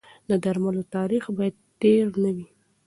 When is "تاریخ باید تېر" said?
0.95-2.05